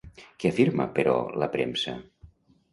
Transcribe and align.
Què 0.43 0.51
afirma, 0.53 0.87
però, 0.97 1.15
la 1.45 1.53
premsa? 1.59 1.97